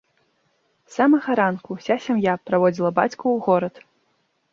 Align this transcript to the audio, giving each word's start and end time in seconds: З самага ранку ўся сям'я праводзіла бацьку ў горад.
З 0.93 0.95
самага 0.95 1.35
ранку 1.39 1.77
ўся 1.77 1.97
сям'я 2.05 2.33
праводзіла 2.51 2.91
бацьку 3.01 3.21
ў 3.21 3.37
горад. 3.49 3.75